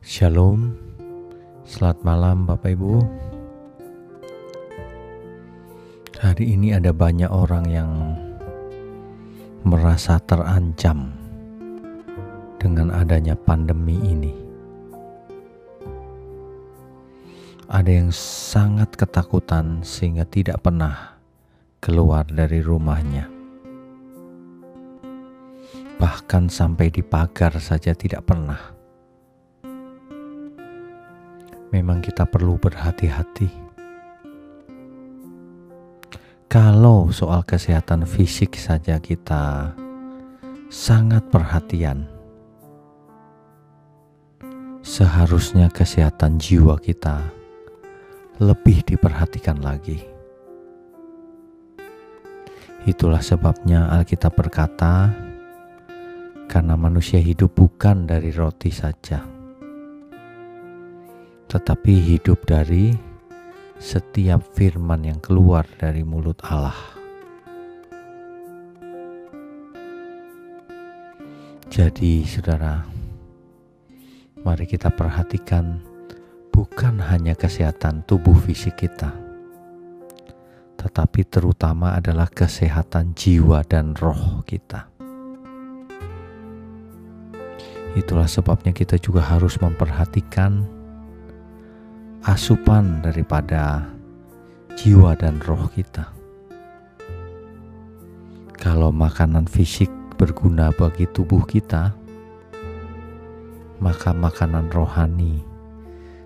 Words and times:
Shalom, 0.00 0.80
selamat 1.68 2.00
malam 2.08 2.48
Bapak 2.48 2.72
Ibu. 2.72 3.04
Hari 6.16 6.56
ini 6.56 6.72
ada 6.72 6.88
banyak 6.88 7.28
orang 7.28 7.68
yang 7.68 8.16
merasa 9.60 10.16
terancam 10.24 11.12
dengan 12.56 12.88
adanya 12.96 13.36
pandemi 13.36 14.00
ini. 14.00 14.32
Ada 17.68 18.00
yang 18.00 18.08
sangat 18.16 18.96
ketakutan 18.96 19.84
sehingga 19.84 20.24
tidak 20.24 20.64
pernah 20.64 21.20
keluar 21.76 22.24
dari 22.24 22.64
rumahnya. 22.64 23.28
Bahkan 26.00 26.48
sampai 26.48 26.88
di 26.88 27.04
pagar 27.04 27.60
saja 27.60 27.92
tidak 27.92 28.24
pernah 28.24 28.79
memang 31.70 32.02
kita 32.02 32.26
perlu 32.26 32.58
berhati-hati. 32.58 33.48
Kalau 36.50 37.14
soal 37.14 37.46
kesehatan 37.46 38.02
fisik 38.10 38.58
saja 38.58 38.98
kita 38.98 39.70
sangat 40.66 41.22
perhatian, 41.30 42.10
seharusnya 44.82 45.70
kesehatan 45.70 46.42
jiwa 46.42 46.74
kita 46.82 47.22
lebih 48.42 48.82
diperhatikan 48.82 49.62
lagi. 49.62 50.02
Itulah 52.82 53.22
sebabnya 53.22 53.86
Alkitab 53.94 54.34
berkata, 54.34 55.14
"Karena 56.50 56.74
manusia 56.74 57.22
hidup 57.22 57.54
bukan 57.54 58.10
dari 58.10 58.34
roti 58.34 58.74
saja." 58.74 59.39
Tetapi 61.50 61.98
hidup 61.98 62.46
dari 62.46 62.94
setiap 63.74 64.54
firman 64.54 65.02
yang 65.02 65.18
keluar 65.18 65.66
dari 65.82 66.06
mulut 66.06 66.38
Allah. 66.46 66.78
Jadi, 71.66 72.22
saudara, 72.22 72.86
mari 74.46 74.62
kita 74.70 74.94
perhatikan 74.94 75.82
bukan 76.54 77.02
hanya 77.02 77.34
kesehatan 77.34 78.06
tubuh 78.06 78.34
fisik 78.38 78.86
kita, 78.86 79.10
tetapi 80.78 81.26
terutama 81.26 81.98
adalah 81.98 82.30
kesehatan 82.30 83.18
jiwa 83.18 83.66
dan 83.66 83.98
roh 83.98 84.46
kita. 84.46 84.86
Itulah 87.98 88.30
sebabnya 88.30 88.70
kita 88.70 89.02
juga 89.02 89.26
harus 89.26 89.58
memperhatikan 89.58 90.79
asupan 92.30 93.02
daripada 93.02 93.90
jiwa 94.78 95.18
dan 95.18 95.42
roh 95.42 95.66
kita. 95.74 96.06
Kalau 98.54 98.94
makanan 98.94 99.50
fisik 99.50 99.90
berguna 100.14 100.70
bagi 100.70 101.10
tubuh 101.10 101.42
kita, 101.42 101.90
maka 103.82 104.14
makanan 104.14 104.70
rohani 104.70 105.42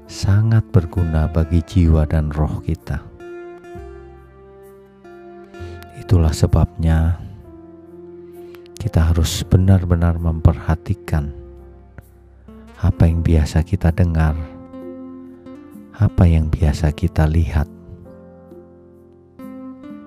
sangat 0.05 0.61
berguna 0.69 1.25
bagi 1.25 1.65
jiwa 1.65 2.05
dan 2.05 2.29
roh 2.29 2.61
kita. 2.61 3.01
Itulah 6.05 6.37
sebabnya 6.37 7.17
kita 8.77 9.09
harus 9.09 9.41
benar-benar 9.49 10.21
memperhatikan 10.21 11.33
apa 12.85 13.09
yang 13.09 13.25
biasa 13.25 13.65
kita 13.65 13.89
dengar 13.89 14.37
apa 15.95 16.27
yang 16.27 16.51
biasa 16.51 16.91
kita 16.91 17.31
lihat. 17.31 17.71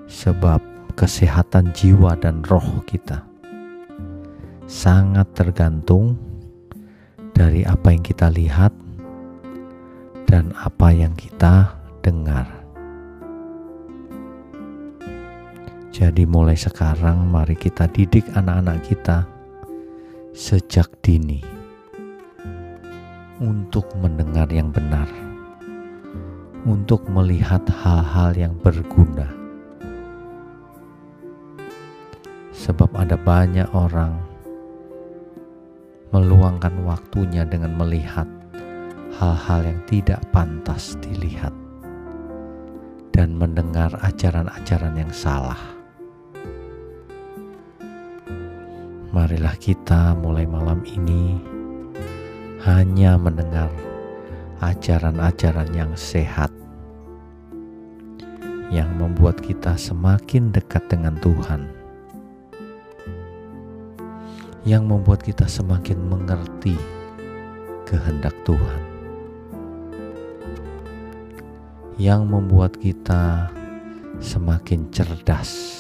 Sebab 0.07 0.59
kesehatan 0.99 1.71
jiwa 1.71 2.17
dan 2.19 2.43
roh 2.47 2.83
kita 2.83 3.23
sangat 4.67 5.31
tergantung 5.31 6.19
dari 7.31 7.63
apa 7.63 7.95
yang 7.95 8.03
kita 8.03 8.27
lihat 8.27 8.75
dan 10.27 10.51
apa 10.59 10.91
yang 10.91 11.15
kita 11.15 11.71
dengar. 12.03 12.49
Jadi 15.95 16.27
mulai 16.27 16.59
sekarang 16.59 17.31
mari 17.31 17.55
kita 17.57 17.87
didik 17.89 18.27
anak-anak 18.35 18.85
kita 18.85 19.25
sejak 20.35 20.91
dini 21.01 21.41
untuk 23.41 23.87
mendengar 23.97 24.45
yang 24.51 24.69
benar 24.69 25.26
untuk 26.67 27.07
melihat 27.07 27.63
hal-hal 27.71 28.35
yang 28.35 28.53
berguna. 28.59 29.31
Sebab 32.51 32.91
ada 32.91 33.15
banyak 33.15 33.71
orang 33.71 34.19
meluangkan 36.11 36.75
waktunya 36.83 37.47
dengan 37.47 37.71
melihat 37.79 38.27
hal-hal 39.15 39.63
yang 39.63 39.79
tidak 39.87 40.19
pantas 40.35 40.99
dilihat 40.99 41.55
dan 43.15 43.31
mendengar 43.39 43.95
ajaran-ajaran 44.03 44.99
yang 44.99 45.13
salah. 45.15 45.57
Marilah 49.15 49.55
kita 49.55 50.19
mulai 50.19 50.43
malam 50.43 50.83
ini 50.83 51.39
hanya 52.67 53.15
mendengar 53.15 53.71
ajaran-ajaran 54.59 55.69
yang 55.71 55.95
sehat 55.95 56.56
yang 58.67 58.91
membuat 58.99 59.39
kita 59.39 59.79
semakin 59.79 60.51
dekat 60.51 60.83
dengan 60.91 61.15
Tuhan, 61.23 61.71
yang 64.67 64.83
membuat 64.83 65.23
kita 65.23 65.47
semakin 65.47 65.95
mengerti 66.03 66.75
kehendak 67.87 68.35
Tuhan, 68.43 68.83
yang 71.95 72.27
membuat 72.27 72.75
kita 72.75 73.47
semakin 74.19 74.89
cerdas 74.91 75.77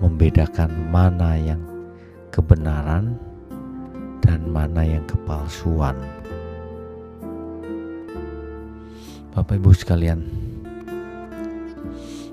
membedakan 0.00 0.72
mana 0.88 1.36
yang 1.36 1.60
kebenaran 2.32 3.20
dan 4.24 4.40
mana 4.48 4.80
yang 4.80 5.04
kepalsuan. 5.04 5.94
Bapak 9.36 9.60
Ibu 9.60 9.70
sekalian, 9.76 10.24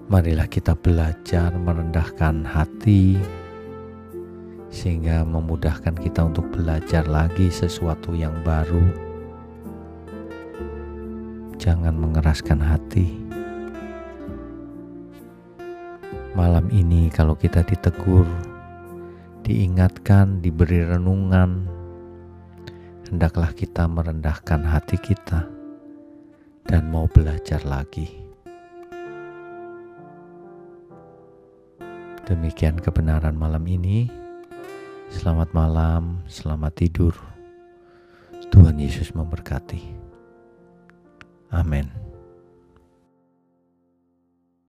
marilah 0.08 0.48
kita 0.48 0.72
belajar 0.72 1.52
merendahkan 1.52 2.48
hati 2.48 3.20
sehingga 4.72 5.28
memudahkan 5.28 6.00
kita 6.00 6.32
untuk 6.32 6.48
belajar 6.48 7.04
lagi 7.12 7.52
sesuatu 7.52 8.16
yang 8.16 8.32
baru. 8.48 8.88
Jangan 11.60 11.92
mengeraskan 11.92 12.60
hati. 12.64 13.20
Malam 16.40 16.72
ini 16.72 17.12
kalau 17.12 17.36
kita 17.36 17.68
ditegur, 17.68 18.24
diingatkan, 19.44 20.40
diberi 20.40 20.88
renungan, 20.88 21.68
hendaklah 23.12 23.52
kita 23.52 23.84
merendahkan 23.92 24.64
hati 24.64 24.96
kita 25.02 25.52
dan 26.64 26.88
mau 26.88 27.12
belajar 27.12 27.60
lagi. 27.68 28.27
Demikian 32.28 32.76
kebenaran 32.76 33.40
malam 33.40 33.64
ini. 33.72 34.12
Selamat 35.08 35.48
malam, 35.56 36.28
selamat 36.28 36.76
tidur. 36.76 37.16
Tuhan 38.52 38.76
Yesus 38.76 39.16
memberkati. 39.16 39.80
Amin. 41.56 42.07